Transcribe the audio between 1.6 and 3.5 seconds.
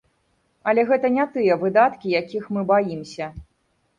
выдаткі, якіх мы баімся.